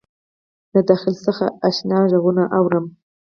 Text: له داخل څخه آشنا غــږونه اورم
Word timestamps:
له 0.73 0.79
داخل 0.89 1.13
څخه 1.25 1.45
آشنا 1.67 1.99
غــږونه 2.11 2.43
اورم 2.57 2.85